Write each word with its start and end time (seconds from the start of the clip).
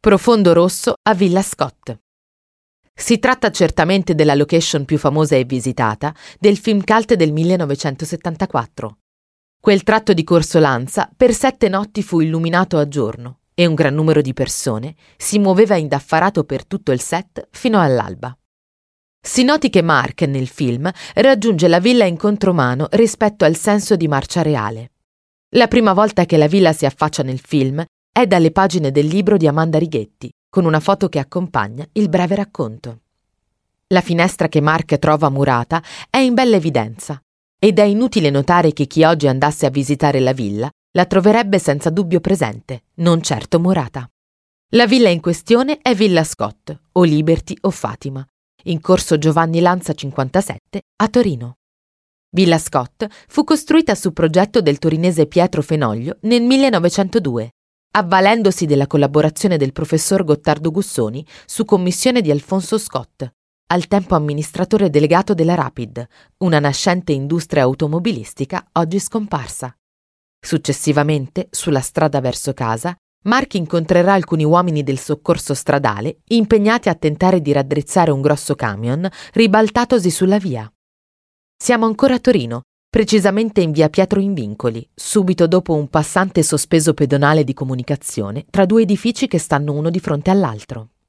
Profondo 0.00 0.52
Rosso 0.52 0.94
a 1.02 1.12
Villa 1.12 1.42
Scott. 1.42 1.98
Si 2.94 3.18
tratta 3.18 3.50
certamente 3.50 4.14
della 4.14 4.36
location 4.36 4.84
più 4.84 4.96
famosa 4.96 5.34
e 5.34 5.42
visitata 5.42 6.14
del 6.38 6.56
film 6.56 6.84
cult 6.84 7.14
del 7.14 7.32
1974. 7.32 8.98
Quel 9.60 9.82
tratto 9.82 10.12
di 10.12 10.22
Corso 10.22 10.60
Lanza 10.60 11.10
per 11.16 11.34
sette 11.34 11.68
notti 11.68 12.04
fu 12.04 12.20
illuminato 12.20 12.78
a 12.78 12.86
giorno 12.86 13.40
e 13.54 13.66
un 13.66 13.74
gran 13.74 13.92
numero 13.92 14.20
di 14.20 14.32
persone 14.34 14.94
si 15.16 15.40
muoveva 15.40 15.74
indaffarato 15.74 16.44
per 16.44 16.64
tutto 16.64 16.92
il 16.92 17.00
set 17.00 17.48
fino 17.50 17.80
all'alba. 17.80 18.38
Si 19.20 19.42
noti 19.42 19.68
che 19.68 19.82
Mark 19.82 20.22
nel 20.22 20.46
film 20.46 20.88
raggiunge 21.14 21.66
la 21.66 21.80
villa 21.80 22.04
in 22.04 22.16
contromano 22.16 22.86
rispetto 22.92 23.44
al 23.44 23.56
senso 23.56 23.96
di 23.96 24.06
marcia 24.06 24.42
reale. 24.42 24.92
La 25.56 25.66
prima 25.66 25.92
volta 25.92 26.24
che 26.24 26.36
la 26.36 26.46
villa 26.46 26.72
si 26.72 26.86
affaccia 26.86 27.24
nel 27.24 27.40
film 27.40 27.84
è 28.20 28.26
dalle 28.26 28.50
pagine 28.50 28.90
del 28.90 29.06
libro 29.06 29.36
di 29.36 29.46
Amanda 29.46 29.78
Righetti, 29.78 30.28
con 30.48 30.64
una 30.64 30.80
foto 30.80 31.08
che 31.08 31.20
accompagna 31.20 31.86
il 31.92 32.08
breve 32.08 32.34
racconto. 32.34 33.02
La 33.88 34.00
finestra 34.00 34.48
che 34.48 34.60
Mark 34.60 34.98
trova 34.98 35.28
murata 35.28 35.80
è 36.10 36.18
in 36.18 36.34
bella 36.34 36.56
evidenza 36.56 37.22
ed 37.56 37.78
è 37.78 37.84
inutile 37.84 38.30
notare 38.30 38.72
che 38.72 38.88
chi 38.88 39.04
oggi 39.04 39.28
andasse 39.28 39.66
a 39.66 39.70
visitare 39.70 40.18
la 40.18 40.32
villa 40.32 40.68
la 40.96 41.04
troverebbe 41.04 41.60
senza 41.60 41.90
dubbio 41.90 42.18
presente, 42.18 42.86
non 42.94 43.22
certo 43.22 43.60
murata. 43.60 44.10
La 44.70 44.88
villa 44.88 45.10
in 45.10 45.20
questione 45.20 45.78
è 45.78 45.94
Villa 45.94 46.24
Scott, 46.24 46.76
o 46.92 47.04
Liberty 47.04 47.56
o 47.60 47.70
Fatima, 47.70 48.26
in 48.64 48.80
corso 48.80 49.16
Giovanni 49.16 49.60
Lanza 49.60 49.94
57 49.94 50.82
a 50.96 51.08
Torino. 51.08 51.58
Villa 52.30 52.58
Scott 52.58 53.06
fu 53.28 53.44
costruita 53.44 53.94
su 53.94 54.12
progetto 54.12 54.60
del 54.60 54.80
torinese 54.80 55.26
Pietro 55.26 55.62
Fenoglio 55.62 56.16
nel 56.22 56.42
1902 56.42 57.52
avvalendosi 57.92 58.66
della 58.66 58.86
collaborazione 58.86 59.56
del 59.56 59.72
professor 59.72 60.24
Gottardo 60.24 60.70
Gussoni 60.70 61.24
su 61.46 61.64
commissione 61.64 62.20
di 62.20 62.30
Alfonso 62.30 62.78
Scott, 62.78 63.26
al 63.70 63.86
tempo 63.86 64.14
amministratore 64.14 64.90
delegato 64.90 65.34
della 65.34 65.54
Rapid, 65.54 66.06
una 66.38 66.58
nascente 66.58 67.12
industria 67.12 67.62
automobilistica 67.64 68.66
oggi 68.72 68.98
scomparsa. 68.98 69.74
Successivamente, 70.40 71.48
sulla 71.50 71.80
strada 71.80 72.20
verso 72.20 72.54
casa, 72.54 72.96
Mark 73.24 73.54
incontrerà 73.54 74.12
alcuni 74.12 74.44
uomini 74.44 74.82
del 74.82 74.98
soccorso 74.98 75.52
stradale 75.52 76.20
impegnati 76.28 76.88
a 76.88 76.94
tentare 76.94 77.40
di 77.40 77.52
raddrizzare 77.52 78.10
un 78.10 78.22
grosso 78.22 78.54
camion 78.54 79.08
ribaltatosi 79.32 80.10
sulla 80.10 80.38
via. 80.38 80.72
Siamo 81.56 81.86
ancora 81.86 82.14
a 82.14 82.20
Torino, 82.20 82.62
precisamente 82.90 83.60
in 83.60 83.70
via 83.70 83.90
Pietro 83.90 84.18
Invincoli, 84.18 84.88
subito 84.94 85.46
dopo 85.46 85.74
un 85.74 85.88
passante 85.88 86.42
sospeso 86.42 86.94
pedonale 86.94 87.44
di 87.44 87.52
comunicazione 87.52 88.46
tra 88.48 88.64
due 88.64 88.82
edifici 88.82 89.28
che 89.28 89.38
stanno 89.38 89.74
uno 89.74 89.90
di 89.90 90.00
fronte 90.00 90.30
all'altro. 90.30 90.90